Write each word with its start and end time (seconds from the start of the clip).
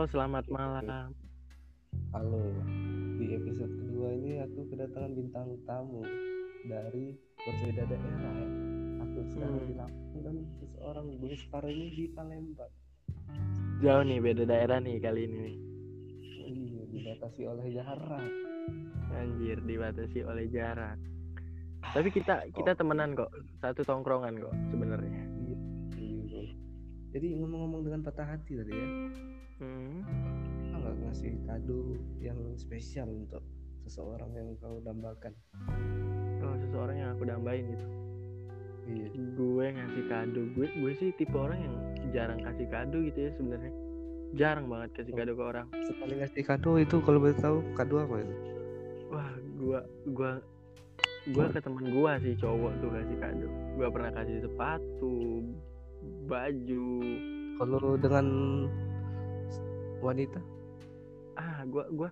Halo, 0.00 0.16
selamat 0.16 0.48
malam. 0.48 1.12
Halo, 2.16 2.40
di 3.20 3.36
episode 3.36 3.68
kedua 3.84 4.08
ini 4.16 4.40
aku 4.40 4.72
kedatangan 4.72 5.12
bintang 5.12 5.52
tamu 5.68 6.00
dari 6.64 7.20
berbeda 7.36 7.84
daerah. 7.84 8.32
ya. 8.32 8.48
Aku 9.04 9.18
sekarang 9.28 9.60
Hmm. 9.60 9.68
di 9.68 9.74
Lampung 9.76 10.20
dan 10.24 10.36
seseorang 10.56 11.06
Buristar 11.20 11.64
ini 11.68 11.86
di 11.92 12.04
Palembang. 12.16 12.72
Jauh 13.84 14.00
nih, 14.08 14.24
beda 14.24 14.48
daerah 14.48 14.80
nih 14.80 14.96
kali 15.04 15.20
ini 15.28 15.36
nih. 15.36 15.56
Iya, 16.48 16.82
dibatasi 16.96 17.40
oleh 17.44 17.66
jarak. 17.68 18.24
Anjir, 19.12 19.58
dibatasi 19.68 20.18
oleh 20.24 20.48
jarak. 20.48 20.96
Tapi 21.92 22.08
kita 22.08 22.48
kita 22.56 22.72
temenan 22.72 23.12
kok, 23.12 23.28
satu 23.60 23.84
tongkrongan 23.84 24.48
kok 24.48 24.54
sebenarnya. 24.72 25.28
Iya. 25.44 25.58
iya. 26.00 26.56
Jadi 27.12 27.36
ngomong-ngomong 27.36 27.84
dengan 27.84 28.00
patah 28.00 28.24
hati 28.24 28.56
tadi 28.56 28.72
ya, 28.72 28.88
Hmm. 29.60 30.00
nggak 30.72 30.96
ngasih 31.04 31.36
kado 31.44 32.00
yang 32.16 32.40
spesial 32.56 33.12
untuk 33.12 33.44
seseorang 33.84 34.32
yang 34.32 34.48
kau 34.56 34.80
dambakan. 34.80 35.36
Oh, 36.40 36.56
seseorang 36.56 36.96
yang 36.96 37.12
aku 37.12 37.28
dambain 37.28 37.68
gitu. 37.68 37.86
Iya. 38.88 39.06
Gue 39.36 39.66
ngasih 39.76 40.04
kado. 40.08 40.40
Gue 40.56 40.66
gue 40.72 40.92
sih 40.96 41.12
tipe 41.12 41.36
orang 41.36 41.60
yang 41.60 41.76
jarang 42.16 42.40
kasih 42.40 42.66
kado 42.72 43.04
gitu 43.04 43.18
ya 43.28 43.30
sebenarnya. 43.36 43.72
Jarang 44.32 44.66
banget 44.72 44.90
kasih 44.96 45.12
kado 45.12 45.32
ke 45.36 45.42
orang. 45.44 45.66
Sekali 45.84 46.14
ngasih 46.24 46.42
kado 46.48 46.70
itu 46.80 46.96
kalau 47.04 47.18
boleh 47.20 47.36
tahu 47.36 47.58
kado 47.76 47.94
apa 48.00 48.14
itu? 48.24 48.34
Wah, 49.12 49.32
gua 49.60 49.80
gua 50.08 50.30
gua 51.36 51.46
ke 51.52 51.60
teman 51.60 51.84
gua 51.92 52.12
sih 52.22 52.32
cowok 52.40 52.72
tuh 52.80 52.90
kasih 52.94 53.16
kado. 53.20 53.48
Gua 53.76 53.88
pernah 53.92 54.10
kasih 54.16 54.40
sepatu, 54.40 55.44
baju. 56.30 56.88
Kalau 57.60 57.92
dengan 58.00 58.26
wanita? 60.00 60.40
Ah, 61.38 61.64
gua 61.68 61.86
gua 61.92 62.08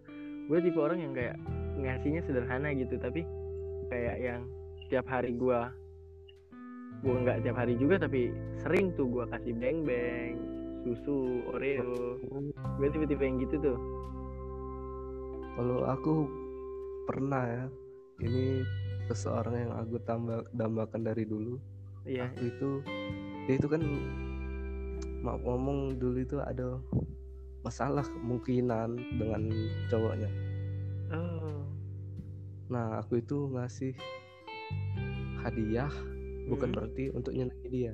gua 0.48 0.58
tipe 0.60 0.78
orang 0.80 0.98
yang 1.02 1.12
kayak 1.12 1.36
ngasihnya 1.76 2.20
sederhana 2.24 2.72
gitu, 2.72 2.96
tapi 3.00 3.26
kayak 3.92 4.16
yang 4.20 4.40
tiap 4.88 5.04
hari 5.08 5.36
gua 5.36 5.72
gua 7.04 7.14
nggak 7.22 7.44
tiap 7.46 7.56
hari 7.56 7.78
juga 7.78 8.00
tapi 8.00 8.32
sering 8.64 8.90
tuh 8.96 9.06
gua 9.06 9.24
kasih 9.30 9.54
beng-beng, 9.56 10.36
susu, 10.84 11.44
Oreo. 11.52 12.18
Gue 12.78 12.88
tipe-tipe 12.88 13.22
yang 13.22 13.38
gitu 13.42 13.56
tuh. 13.60 13.78
Kalau 15.58 15.84
aku 15.90 16.14
pernah 17.10 17.42
ya, 17.44 17.64
ini 18.22 18.62
seseorang 19.10 19.68
yang 19.68 19.72
aku 19.74 19.98
tambah 20.06 20.46
dambakan 20.54 21.02
dari 21.02 21.24
dulu. 21.26 21.58
Iya. 22.06 22.30
Aku 22.30 22.42
itu 22.46 22.70
dia 23.48 23.54
itu 23.56 23.68
kan 23.68 23.82
maaf 25.24 25.40
ngomong 25.42 25.98
dulu 25.98 26.22
itu 26.22 26.36
ada 26.38 26.78
masalah 27.68 28.00
kemungkinan 28.08 28.96
dengan 29.20 29.52
cowoknya. 29.92 30.30
Oh. 31.12 31.68
Nah, 32.72 33.04
aku 33.04 33.20
itu 33.20 33.52
ngasih 33.52 33.92
hadiah 35.44 35.92
bukan 36.48 36.72
Hmm. 36.72 36.76
berarti 36.80 37.12
untuk 37.12 37.36
nyenangi 37.36 37.68
dia, 37.68 37.92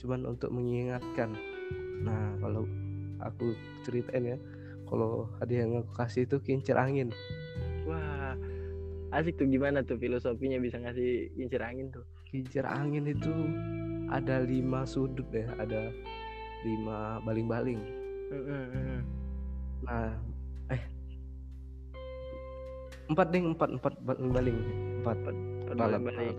cuman 0.00 0.32
untuk 0.32 0.48
mengingatkan. 0.48 1.36
Nah, 2.00 2.40
kalau 2.40 2.64
aku 3.20 3.52
ceritain 3.84 4.32
ya, 4.32 4.38
kalau 4.88 5.28
hadiah 5.44 5.68
yang 5.68 5.84
aku 5.84 5.92
kasih 5.92 6.24
itu 6.24 6.40
kincir 6.40 6.80
angin. 6.80 7.12
Wah. 7.84 8.32
Asik 9.12 9.36
tuh 9.36 9.44
gimana 9.44 9.84
tuh 9.84 10.00
filosofinya 10.00 10.56
bisa 10.56 10.80
ngasih 10.80 11.36
kincir 11.36 11.60
angin 11.60 11.92
tuh. 11.92 12.08
Kincir 12.24 12.64
angin 12.64 13.04
itu 13.12 13.28
ada 14.08 14.40
lima 14.40 14.88
sudut 14.88 15.28
ya, 15.28 15.52
ada 15.60 15.92
lima 16.64 17.20
baling-baling. 17.20 18.01
Nah, 19.82 20.14
eh 20.72 20.82
empat 23.12 23.26
deh, 23.28 23.42
empat 23.44 23.70
empat 23.76 23.94
baling-baling, 24.06 24.58
empat. 25.02 25.16
Balap. 25.72 26.04
balik. 26.04 26.36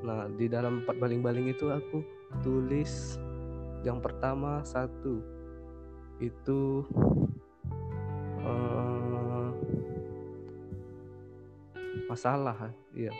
Nah, 0.00 0.28
di 0.36 0.46
dalam 0.48 0.84
empat 0.84 0.96
baling-baling 0.96 1.52
itu 1.52 1.68
aku 1.68 2.00
tulis 2.40 3.20
yang 3.84 4.00
pertama 4.00 4.64
satu 4.64 5.20
itu 6.20 6.84
eh, 8.40 9.48
masalah, 12.08 12.72
iya. 12.96 13.12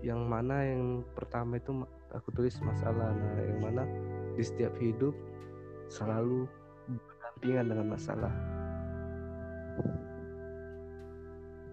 Yang 0.00 0.20
mana 0.26 0.56
yang 0.64 1.04
pertama 1.14 1.60
itu 1.60 1.70
aku 2.10 2.28
tulis 2.34 2.56
masalah, 2.64 3.14
nah 3.14 3.36
yang 3.38 3.60
mana 3.62 3.84
di 4.40 4.44
setiap 4.48 4.72
hidup 4.80 5.12
selalu 5.92 6.48
berdampingan 6.88 7.66
dengan 7.68 7.86
masalah. 7.92 8.32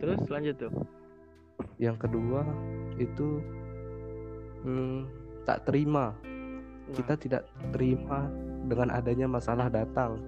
Terus 0.03 0.19
lanjut 0.27 0.55
tuh. 0.59 0.73
Yang 1.79 1.97
kedua 2.03 2.43
itu 2.99 3.39
hmm, 4.67 5.07
tak 5.47 5.63
terima 5.63 6.11
Nah, 6.87 6.95
kita 6.95 7.19
tidak 7.19 7.43
terima 7.75 8.31
dengan 8.63 8.95
adanya 8.95 9.27
masalah 9.27 9.67
datang. 9.67 10.23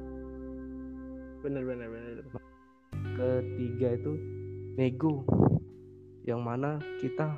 bener 1.40 1.64
bener 1.64 1.88
bener. 1.88 2.20
Ketiga 3.16 3.96
itu 3.96 4.12
nego, 4.76 5.24
yang 6.28 6.44
mana 6.44 6.84
kita 7.00 7.32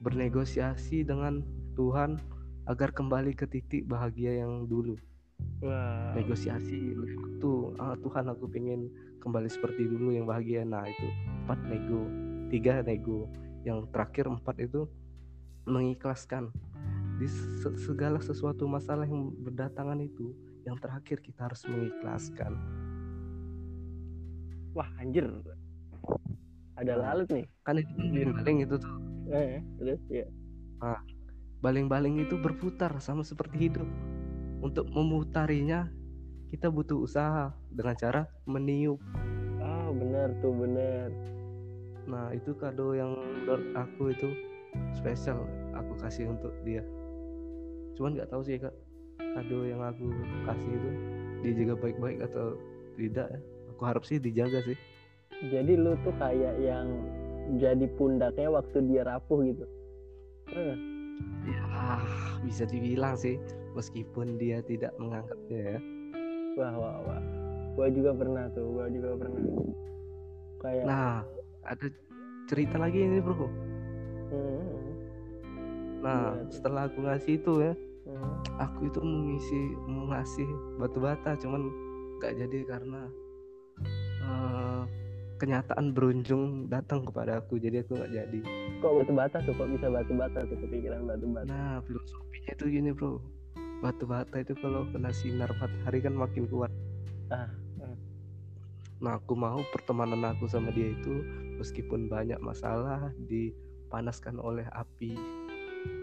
bernegosiasi 0.00 1.04
dengan 1.04 1.44
Tuhan 1.76 2.16
agar 2.66 2.90
kembali 2.90 3.32
ke 3.32 3.46
titik 3.46 3.86
bahagia 3.86 4.42
yang 4.42 4.66
dulu. 4.66 4.98
Wah. 5.62 6.12
Negosiasi 6.12 6.92
waktu 6.96 7.50
ah, 7.78 7.96
Tuhan 8.02 8.26
aku 8.28 8.50
pengen 8.50 8.90
kembali 9.22 9.48
seperti 9.48 9.86
dulu 9.86 10.12
yang 10.12 10.26
bahagia. 10.26 10.66
Nah 10.66 10.84
itu 10.84 11.06
empat 11.46 11.58
nego, 11.70 12.02
tiga 12.50 12.82
nego, 12.82 13.30
yang 13.62 13.86
terakhir 13.90 14.26
empat 14.26 14.58
itu 14.60 14.84
mengikhlaskan 15.66 16.50
di 17.16 17.26
se- 17.26 17.78
segala 17.80 18.20
sesuatu 18.20 18.68
masalah 18.68 19.08
yang 19.08 19.32
berdatangan 19.40 19.98
itu 19.98 20.36
yang 20.68 20.76
terakhir 20.76 21.22
kita 21.24 21.48
harus 21.48 21.62
mengikhlaskan 21.64 22.52
Wah 24.76 24.90
anjir. 25.00 25.24
Ada 26.76 26.92
Nah. 27.00 27.16
lalut 27.16 27.28
nih. 27.32 27.46
kan 27.64 27.80
itu 27.80 27.88
baling-baling 27.96 28.58
itu 28.68 28.74
tuh 28.76 28.92
Eh, 29.32 29.58
terus 29.80 30.00
ya. 30.12 30.26
Baling-baling 31.60 32.20
itu 32.20 32.36
berputar 32.36 32.92
sama 33.00 33.24
seperti 33.24 33.70
hidup. 33.70 33.88
Untuk 34.60 34.88
memutarinya 34.88 35.88
kita 36.48 36.70
butuh 36.70 37.04
usaha 37.04 37.52
dengan 37.68 37.94
cara 37.98 38.22
meniup. 38.46 39.02
Oh 39.60 39.90
bener 39.92 40.32
tuh 40.40 40.54
bener. 40.54 41.10
nah 42.06 42.30
itu 42.30 42.54
kado 42.54 42.94
yang 42.94 43.18
menurut 43.18 43.74
aku 43.74 44.14
itu 44.14 44.30
spesial 44.94 45.42
aku 45.74 45.98
kasih 45.98 46.30
untuk 46.30 46.54
dia. 46.62 46.86
Cuman 47.98 48.14
nggak 48.14 48.30
tahu 48.30 48.46
sih 48.46 48.62
kak 48.62 48.70
kado 49.18 49.66
yang 49.66 49.82
aku 49.82 50.14
kasih 50.46 50.70
itu 50.70 50.90
dijaga 51.42 51.74
baik-baik 51.82 52.18
atau 52.30 52.54
tidak 52.94 53.26
ya. 53.26 53.40
Aku 53.74 53.82
harap 53.82 54.06
sih 54.06 54.22
dijaga 54.22 54.62
sih. 54.62 54.78
Jadi 55.50 55.74
lu 55.74 55.98
tuh 56.06 56.14
kayak 56.16 56.62
yang 56.62 56.86
jadi 57.58 57.86
pundaknya 57.98 58.48
waktu 58.54 58.86
dia 58.86 59.02
rapuh 59.02 59.42
gitu. 59.44 59.66
Ya 61.46 61.62
bisa 62.42 62.66
dibilang 62.66 63.14
sih 63.14 63.38
meskipun 63.76 64.40
dia 64.40 64.60
tidak 64.64 64.94
menganggapnya 64.98 65.76
ya 65.76 65.80
wah 66.56 66.74
wah 66.74 66.98
wah. 67.04 67.22
Gua 67.76 67.92
juga 67.92 68.16
pernah 68.16 68.48
tuh. 68.56 68.64
Gua 68.72 68.88
juga 68.88 69.10
pernah. 69.20 69.40
Kayak. 70.56 70.84
nah 70.88 71.20
ada 71.68 71.86
cerita 72.48 72.80
lagi 72.80 73.04
ini 73.04 73.20
bro 73.20 73.46
Hmm, 74.26 74.90
nah 76.02 76.34
tuh? 76.34 76.50
setelah 76.50 76.90
aku 76.90 76.98
ngasih 77.06 77.38
itu 77.38 77.52
ya 77.62 77.72
hmm. 78.10 78.58
aku 78.58 78.90
itu 78.90 78.98
mengisi 78.98 79.60
mau 79.86 80.10
ngasih 80.10 80.48
batu 80.82 80.98
bata 80.98 81.38
cuman 81.38 81.70
nggak 82.18 82.34
jadi 82.34 82.58
karena 82.66 83.06
kenyataan 85.36 85.92
berujung 85.92 86.66
datang 86.66 87.04
kepada 87.04 87.40
aku 87.40 87.60
jadi 87.60 87.84
aku 87.84 87.96
nggak 87.96 88.12
jadi 88.12 88.40
Kok 88.76 88.92
batu 89.00 89.12
bata 89.16 89.36
tuh? 89.40 89.54
Kok 89.56 89.68
bisa 89.72 89.86
batu 89.88 90.12
bata 90.12 90.38
tuh 90.44 90.56
kepikiran 90.60 91.00
batu 91.08 91.26
bata? 91.32 91.46
nah 91.48 91.76
filosofinya 91.84 92.52
itu 92.56 92.64
gini 92.68 92.90
bro 92.92 93.20
batu 93.80 94.04
bata 94.08 94.36
itu 94.40 94.56
kalau 94.58 94.88
kena 94.92 95.12
sinar 95.12 95.52
matahari 95.60 96.00
kan 96.00 96.16
makin 96.16 96.48
kuat 96.48 96.72
Ah, 97.28 97.50
ah. 97.82 97.96
nah 99.02 99.18
aku 99.18 99.34
mau 99.36 99.60
pertemanan 99.74 100.22
aku 100.24 100.48
sama 100.48 100.70
dia 100.72 100.94
itu 100.94 101.26
meskipun 101.58 102.08
banyak 102.08 102.38
masalah 102.40 103.12
dipanaskan 103.28 104.40
oleh 104.40 104.64
api 104.72 105.18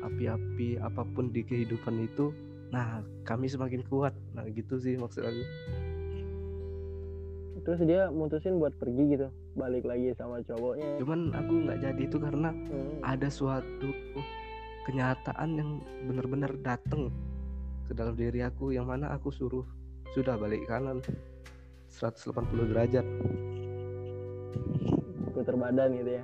api-api 0.03 0.79
apa 0.79 1.03
pun 1.15 1.31
di 1.31 1.41
kehidupan 1.41 2.03
itu 2.03 2.29
nah 2.69 3.01
kami 3.23 3.45
semakin 3.47 3.85
kuat 3.87 4.13
nah 4.33 4.45
gitu 4.49 4.77
sih 4.81 4.97
maksud 4.97 5.23
aku 5.23 5.43
Terus 7.63 7.79
dia 7.87 8.11
mutusin 8.11 8.59
buat 8.59 8.75
pergi 8.75 9.15
gitu, 9.15 9.27
balik 9.55 9.87
lagi 9.87 10.11
sama 10.19 10.43
cowoknya. 10.43 10.99
cuman 10.99 11.31
aku 11.31 11.53
nggak 11.63 11.79
jadi 11.79 12.01
itu 12.03 12.17
karena 12.19 12.51
Hmm. 12.51 12.99
ada 12.99 13.27
suatu 13.31 13.89
kenyataan 14.83 15.49
yang 15.55 15.69
benar-benar 16.03 16.51
datang 16.59 17.07
ke 17.87 17.95
dalam 17.95 18.19
diri 18.19 18.43
aku 18.43 18.75
yang 18.75 18.83
mana 18.83 19.15
aku 19.15 19.31
suruh 19.31 19.63
sudah 20.11 20.35
balik 20.35 20.67
kanan 20.67 20.99
180 21.87 22.67
derajat. 22.67 23.07
Putar 25.31 25.55
badan 25.55 25.89
gitu 25.97 26.11
ya. 26.19 26.23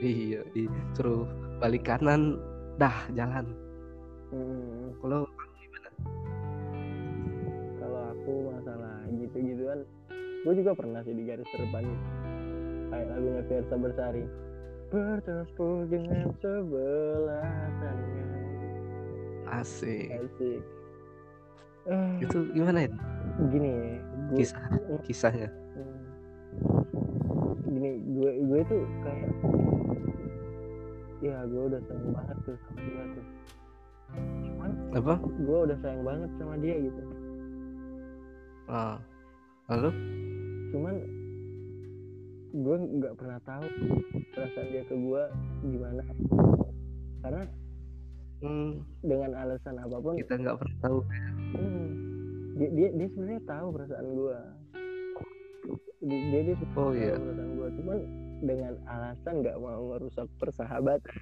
Iya 0.00 0.40
disuruh 0.54 1.26
balik 1.58 1.90
kanan 1.90 2.38
dah 2.78 2.94
jalan. 3.12 3.50
Hmm, 4.30 4.94
kalau 5.02 5.26
kalau 7.82 8.02
aku 8.14 8.32
masalah 8.54 8.94
gitu-gituan 9.10 9.80
gue 10.40 10.54
juga 10.56 10.72
pernah 10.72 11.04
sih 11.04 11.12
di 11.12 11.22
garis 11.28 11.44
terdepan 11.52 11.84
gitu. 11.84 12.06
kayak 12.90 13.06
lagunya 13.12 13.42
Versa 13.44 13.74
Bersari. 13.76 14.24
Bertepuk 14.90 15.86
dengan 15.86 16.26
sebelah 16.42 17.70
tangan 17.78 18.30
asik. 19.50 20.08
Asik. 20.14 20.60
Eh, 21.90 22.12
itu 22.22 22.38
gimana 22.54 22.86
ya? 22.86 22.90
Gini 23.50 23.72
gue 24.30 24.38
kisah. 24.40 24.62
Kisahnya. 25.04 25.48
Hmm. 25.50 25.98
gini 27.70 28.02
gue 28.18 28.32
gue 28.50 28.60
tuh 28.66 28.82
kayak 29.06 29.30
ya 31.22 31.36
gue 31.46 31.62
udah 31.70 31.80
sayang 31.86 32.10
banget 32.16 32.36
tuh 32.48 32.56
sama 32.56 32.80
dia 32.80 33.04
tuh. 33.14 33.26
Cuman 34.42 34.70
apa? 34.96 35.14
gue 35.22 35.58
udah 35.68 35.78
sayang 35.84 36.02
banget 36.02 36.30
sama 36.40 36.54
dia 36.58 36.76
gitu. 36.80 37.02
Ah. 38.70 38.98
lalu 39.70 39.90
cuman 40.70 40.94
gue 42.50 42.76
nggak 42.98 43.14
pernah 43.14 43.38
tahu 43.46 43.64
perasaan 44.34 44.68
dia 44.74 44.82
ke 44.86 44.94
gue 44.94 45.22
gimana. 45.70 46.02
Karena 47.20 47.42
hmm, 48.40 48.70
dengan 49.04 49.30
alasan 49.36 49.76
apa 49.78 49.96
pun 50.00 50.16
kita 50.16 50.34
nggak 50.40 50.56
pernah 50.58 50.76
tahu 50.80 50.98
hmm, 51.56 51.88
dia 52.56 52.68
dia, 52.72 52.88
dia 52.96 53.08
sebenarnya 53.12 53.42
tahu 53.44 53.66
perasaan 53.76 54.06
gue 54.16 54.38
dia 56.00 56.18
dia, 56.32 56.40
dia 56.48 56.54
oh 56.56 56.66
tahu 56.72 56.90
iya 56.96 57.14
perasaan 57.20 57.50
gue 57.54 57.68
cuman 57.80 57.98
dengan 58.40 58.74
alasan 58.88 59.34
nggak 59.44 59.58
mau 59.60 59.82
merusak 59.92 60.26
persahabatan. 60.40 61.18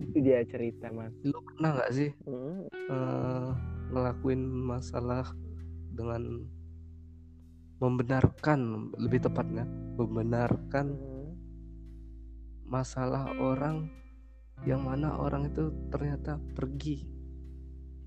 Itu 0.00 0.18
dia 0.24 0.40
cerita 0.48 0.88
mas. 0.96 1.12
Lu 1.28 1.36
pernah 1.44 1.76
nggak 1.76 1.92
sih 1.92 2.10
Hmm, 2.24 2.64
eh, 2.72 3.48
ngelakuin 3.92 4.40
masalah 4.48 5.28
dengan 5.94 6.22
membenarkan 7.78 8.90
lebih 8.98 9.26
tepatnya 9.26 9.66
membenarkan 9.98 10.94
masalah 12.64 13.30
orang 13.38 13.86
yang 14.62 14.82
mana 14.82 15.14
orang 15.18 15.50
itu 15.50 15.70
ternyata 15.90 16.40
pergi. 16.54 17.04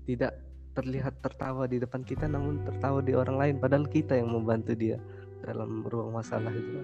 Tidak 0.08 0.32
terlihat 0.72 1.20
tertawa 1.20 1.68
di 1.68 1.76
depan 1.76 2.00
kita 2.00 2.24
namun 2.24 2.64
tertawa 2.64 3.04
di 3.04 3.12
orang 3.12 3.36
lain. 3.36 3.54
Padahal 3.60 3.84
kita 3.86 4.16
yang 4.16 4.32
membantu 4.32 4.72
dia 4.72 4.96
dalam 5.44 5.84
ruang 5.84 6.16
masalah 6.16 6.50
itu. 6.50 6.80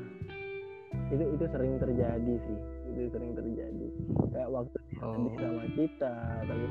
Itu 1.10 1.24
itu 1.34 1.44
sering 1.50 1.80
terjadi 1.80 2.34
sih. 2.46 2.58
Itu 2.92 3.00
sering 3.10 3.32
terjadi. 3.32 3.86
Kayak 4.30 4.50
waktu 4.52 4.76
dia 4.78 4.92
Oh. 5.02 5.26
sama 5.36 5.66
kita 5.74 6.12
tapi 6.46 6.66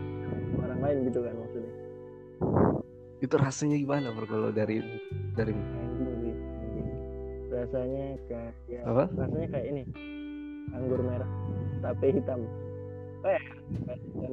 orang 0.56 0.80
lain 0.80 0.98
gitu 1.12 1.20
kan 1.28 1.36
maksudnya 1.36 1.74
itu 3.24 3.36
rasanya 3.40 3.80
gimana 3.80 4.12
bro 4.12 4.28
kalau 4.28 4.52
dari 4.52 4.84
dari 5.32 5.56
rasanya 7.48 8.20
kayak 8.28 8.52
ya, 8.68 8.82
apa? 8.84 9.08
rasanya 9.16 9.48
kayak 9.48 9.68
ini 9.72 9.84
anggur 10.76 11.00
merah 11.00 11.30
tape 11.80 12.08
hitam. 12.12 12.44
Eh 13.24 13.42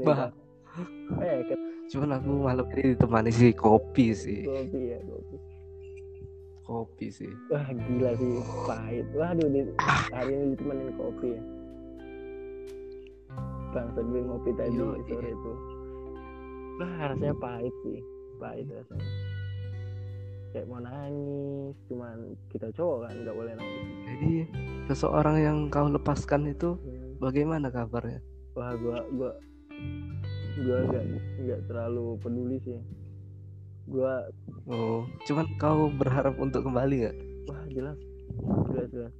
Bah. 0.03 0.35
eh 1.23 1.39
cuman 1.91 2.19
aku 2.19 2.31
malam 2.43 2.67
ini 2.75 2.95
ditemani 2.99 3.31
sih 3.31 3.55
kopi 3.55 4.11
sih. 4.11 4.43
Kopi 4.43 4.81
ya 4.91 4.99
kopi. 5.07 5.37
Kopi 6.67 7.07
sih. 7.15 7.31
Wah 7.47 7.71
gila 7.71 8.11
sih 8.19 8.31
pahit. 8.67 9.07
Waduh 9.15 9.47
di, 9.55 9.61
hari 10.11 10.31
ini 10.35 10.45
ditemenin 10.59 10.91
kopi 10.99 11.39
ya. 11.39 11.43
Bangsa 13.71 14.03
gue 14.03 14.19
ngopi 14.27 14.51
tadi 14.59 14.75
Yo, 14.75 14.99
sore 15.07 15.31
iya. 15.31 15.35
itu. 15.35 15.53
Wah 16.83 17.15
rasanya 17.15 17.35
pahit 17.39 17.75
sih 17.87 18.03
pahit 18.41 18.67
rasanya. 18.73 19.09
Kayak 20.51 20.67
mau 20.67 20.81
nangis 20.83 21.77
cuman 21.87 22.17
kita 22.51 22.73
cowok 22.75 23.07
kan 23.07 23.15
nggak 23.23 23.37
boleh 23.37 23.53
nangis. 23.55 23.87
Jadi 24.09 24.33
seseorang 24.91 25.37
yang 25.39 25.59
kau 25.71 25.87
lepaskan 25.87 26.51
itu 26.51 26.75
Hmm. 26.75 27.23
bagaimana 27.23 27.71
kabarnya? 27.71 28.19
Wah 28.59 28.75
gua 28.75 28.99
gua 29.15 29.31
gua 30.67 30.79
nggak 30.91 31.05
nggak 31.47 31.61
terlalu 31.71 32.19
peduli 32.19 32.59
sih. 32.67 32.81
Gua 33.87 34.27
oh 34.67 35.07
cuman 35.29 35.47
kau 35.61 35.87
berharap 35.95 36.35
untuk 36.43 36.67
kembali 36.67 36.95
nggak? 37.07 37.17
Wah 37.47 37.63
jelas. 37.71 37.99
Jelas 38.75 38.89
jelas. 38.91 39.15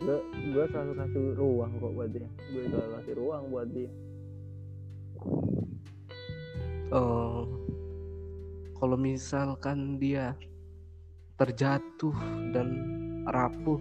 Gua 0.00 0.16
gua 0.52 0.64
selalu 0.68 0.92
kasih 1.00 1.22
ruang 1.32 1.72
kok 1.80 1.92
buat 1.96 2.10
dia. 2.12 2.28
Gua 2.52 2.62
selalu 2.68 2.90
kasih 3.00 3.14
ruang 3.16 3.42
buat 3.48 3.68
dia. 3.72 3.90
Oh 6.90 7.29
kalau 8.80 8.96
misalkan 8.96 10.00
dia 10.00 10.32
terjatuh 11.36 12.16
dan 12.56 12.68
rapuh 13.28 13.80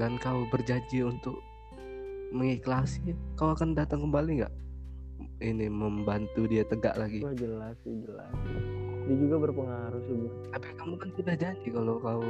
dan 0.00 0.16
kau 0.18 0.48
berjanji 0.48 1.04
untuk 1.04 1.36
mengikhlasi 2.32 3.12
kau 3.36 3.52
akan 3.52 3.76
datang 3.76 4.08
kembali 4.08 4.42
nggak? 4.42 4.54
Ini 5.44 5.68
membantu 5.68 6.48
dia 6.48 6.64
tegak 6.64 6.96
lagi. 6.96 7.20
Wah 7.20 7.36
jelas 7.36 7.76
sih 7.84 7.94
jelas. 8.02 8.32
Dia 9.04 9.16
juga 9.20 9.36
berpengaruh 9.44 10.00
sih 10.08 10.14
gua 10.16 10.32
tapi 10.56 10.68
kamu 10.80 10.94
kan 10.96 11.10
sudah 11.12 11.34
janji 11.36 11.68
kalau 11.68 11.94
kau 12.00 12.24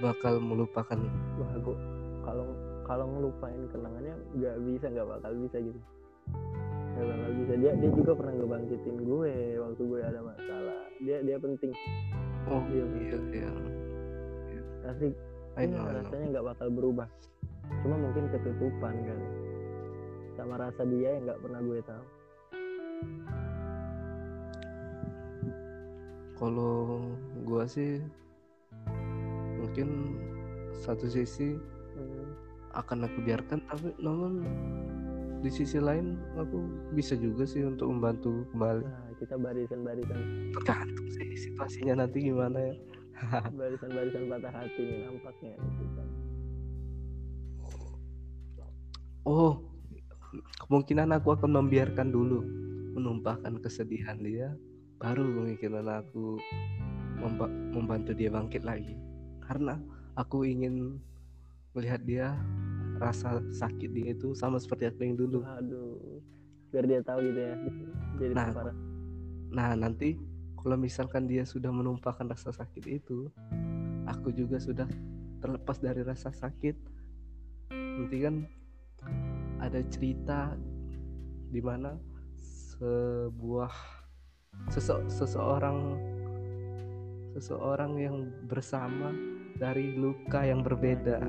bakal 0.00 0.34
melupakan. 0.40 0.98
Wah 1.36 1.52
kalau 2.24 2.46
kalau 2.88 3.04
ngelupain 3.04 3.60
kenangannya 3.68 4.16
nggak 4.40 4.56
bisa 4.64 4.86
nggak 4.88 5.08
bakal 5.12 5.30
bisa 5.36 5.56
gitu 5.60 5.80
nggak 6.98 7.08
bakal 7.08 7.30
bisa. 7.38 7.52
Dia 7.56 7.72
dia 7.78 7.90
juga 7.94 8.12
pernah 8.18 8.34
ngebangkitin 8.34 8.96
gue 9.06 9.34
waktu 9.56 9.82
gue 9.86 10.00
ada 10.02 10.20
masalah. 10.20 10.80
Dia 10.98 11.16
dia 11.22 11.36
penting. 11.38 11.70
Oh 12.50 12.62
Iya, 12.66 12.84
iya 12.98 13.18
iya. 13.30 13.50
Pasti 14.82 15.06
I 15.54 15.64
Iya, 15.64 15.70
know, 15.70 15.84
I 15.86 15.92
know. 15.94 15.98
rasanya 16.02 16.26
nggak 16.34 16.46
bakal 16.54 16.68
berubah. 16.70 17.08
Cuma 17.84 17.96
mungkin 17.96 18.24
ketutupan 18.30 18.94
kali. 19.04 19.26
Sama 20.34 20.54
rasa 20.56 20.82
dia 20.86 21.18
yang 21.18 21.24
nggak 21.26 21.40
pernah 21.42 21.60
gue 21.60 21.78
tahu. 21.82 22.04
Kalau 26.38 27.02
gua 27.42 27.66
sih 27.66 27.98
mungkin 29.58 30.14
satu 30.70 31.10
sisi 31.10 31.58
Hmm, 31.98 32.30
akan 32.78 33.10
aku 33.10 33.18
biarkan 33.26 33.58
tapi 33.66 33.90
namun 33.98 34.46
di 35.38 35.50
sisi 35.54 35.78
lain 35.78 36.18
aku 36.34 36.58
bisa 36.94 37.14
juga 37.14 37.46
sih 37.46 37.62
untuk 37.62 37.86
membantu 37.90 38.42
kembali. 38.50 38.82
Nah 38.82 39.10
kita 39.22 39.34
barisan 39.38 39.80
barisan 39.86 40.20
tergantung 40.54 41.08
sih 41.14 41.28
situasinya 41.38 42.04
nanti 42.04 42.18
gimana 42.26 42.58
ya. 42.58 42.74
Barisan 43.58 43.90
barisan 43.90 44.30
patah 44.30 44.52
hati 44.54 44.78
nih 44.78 44.98
nampaknya. 45.06 45.54
Gitu 45.58 45.84
kan. 45.94 46.08
oh 49.26 49.60
kemungkinan 50.64 51.10
aku 51.18 51.34
akan 51.34 51.50
membiarkan 51.62 52.08
dulu 52.14 52.40
menumpahkan 52.94 53.58
kesedihan 53.58 54.16
dia 54.22 54.54
baru 55.02 55.22
kemungkinan 55.22 55.86
aku 55.86 56.38
memba- 57.18 57.54
membantu 57.74 58.14
dia 58.14 58.30
bangkit 58.30 58.62
lagi. 58.62 58.94
Karena 59.42 59.78
aku 60.14 60.46
ingin 60.46 60.98
melihat 61.74 62.02
dia 62.06 62.34
rasa 62.98 63.40
sakit 63.54 63.90
dia 63.94 64.12
itu 64.12 64.34
sama 64.34 64.58
seperti 64.58 64.90
aku 64.90 65.00
yang 65.06 65.16
dulu 65.16 65.40
aduh 65.46 66.18
biar 66.68 66.84
dia 66.84 67.00
tahu 67.00 67.18
gitu 67.24 67.40
ya 67.40 67.54
jadi 68.18 68.32
Nah, 68.34 68.50
parah 68.52 68.76
Nah, 69.48 69.72
nanti 69.72 70.16
kalau 70.60 70.76
misalkan 70.76 71.24
dia 71.24 71.44
sudah 71.48 71.72
menumpahkan 71.72 72.28
rasa 72.28 72.52
sakit 72.52 72.84
itu, 72.84 73.32
aku 74.04 74.28
juga 74.34 74.60
sudah 74.60 74.84
terlepas 75.40 75.80
dari 75.80 76.04
rasa 76.04 76.28
sakit. 76.28 76.76
Nanti 77.72 78.16
kan 78.20 78.44
ada 79.62 79.80
cerita 79.88 80.52
di 81.48 81.60
mana 81.64 81.96
sebuah 82.76 83.72
sese- 84.68 85.08
seseorang 85.08 85.96
seseorang 87.32 87.92
yang 87.96 88.16
bersama 88.50 89.14
dari 89.56 89.96
luka 89.96 90.44
yang 90.44 90.60
berbeda. 90.60 91.22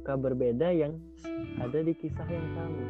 Luka 0.00 0.16
berbeda 0.16 0.72
yang 0.72 0.96
ada 1.60 1.84
di 1.84 1.92
kisah 1.92 2.24
yang 2.24 2.48
sama. 2.56 2.84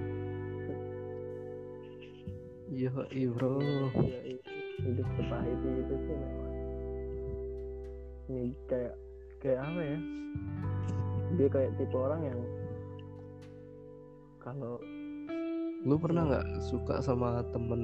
Yo, 2.70 2.94
bro. 3.34 3.58
ya, 4.06 4.38
hidup 4.86 5.08
sepahit 5.18 5.58
itu 5.58 5.94
sih 6.06 6.14
memang. 6.14 6.54
Ini 8.30 8.42
kayak 8.70 8.94
kayak 9.42 9.58
apa 9.58 9.80
ya? 9.82 9.98
Dia 11.34 11.48
kayak 11.50 11.70
tipe 11.82 11.98
orang 11.98 12.22
yang 12.30 12.40
kalau 14.38 14.78
lu 15.82 15.98
pernah 15.98 16.30
nggak 16.30 16.46
suka 16.70 17.02
sama 17.02 17.42
temen 17.50 17.82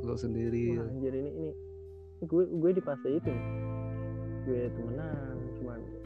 lu 0.00 0.16
sendiri? 0.16 0.80
Wah, 0.80 0.88
anjir 0.88 1.12
ini 1.12 1.30
ini. 1.44 1.52
Gue 2.24 2.48
gue 2.48 2.72
di 2.72 2.80
fase 2.80 3.20
itu 3.20 3.28
nih. 3.28 3.48
gue 4.48 4.62
temenan 4.80 5.36
cuman 5.60 6.05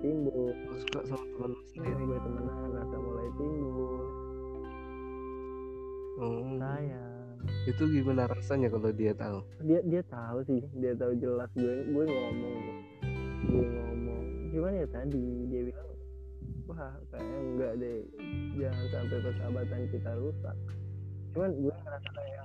timbul. 0.00 0.50
Suka 0.82 1.00
sama 1.06 1.24
Iya, 1.38 1.46
sendiri 1.70 2.02
gue 2.04 2.18
temenan 2.20 2.68
rasa 2.74 2.96
mulai 2.96 3.28
timbul. 3.36 4.02
Hmm, 6.18 6.58
sayang. 6.58 7.26
Itu 7.64 7.82
gimana 7.86 8.26
rasanya 8.26 8.68
kalau 8.68 8.90
dia 8.90 9.12
tahu? 9.14 9.38
Dia 9.62 9.80
dia 9.86 10.02
tahu 10.10 10.38
sih 10.44 10.60
dia 10.76 10.92
tahu 10.98 11.12
jelas. 11.16 11.48
Gue 11.54 11.86
gue 11.86 12.04
ngomong 12.04 12.58
gue 13.48 13.64
ngomong. 13.64 14.24
Cuman 14.50 14.72
ya 14.74 14.86
tadi 14.90 15.24
dia 15.46 15.60
bilang 15.70 15.90
wah 16.66 16.92
kayaknya 17.08 17.38
enggak 17.38 17.72
deh. 17.78 18.00
Jangan 18.58 18.86
sampai 18.90 19.18
persahabatan 19.22 19.80
kita 19.94 20.10
rusak. 20.18 20.56
Cuman 21.32 21.50
gue 21.54 21.74
ngerasa 21.74 22.08
kayak 22.10 22.44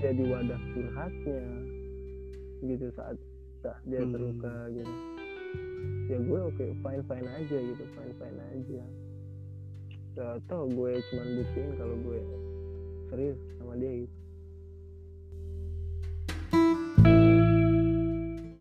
jadi 0.00 0.22
wadah 0.26 0.60
curhatnya 0.74 1.40
gitu 2.64 2.86
saat 2.96 3.16
saat 3.60 3.80
dia 3.84 4.00
Hmm. 4.00 4.12
terluka 4.12 4.54
gitu 4.72 4.94
ya 6.10 6.18
gue 6.20 6.40
oke 6.40 6.66
fine 6.84 7.02
fine 7.08 7.28
aja 7.28 7.56
gitu 7.58 7.84
fine 7.96 8.14
fine 8.16 8.38
aja. 8.52 8.82
Gak 10.14 10.34
tau 10.46 10.70
gue 10.70 10.92
cuman 11.10 11.28
buktiin 11.42 11.70
kalau 11.74 11.96
gue 12.00 12.20
serius 13.10 13.38
sama 13.58 13.74
dia 13.78 14.06
gitu 14.06 14.23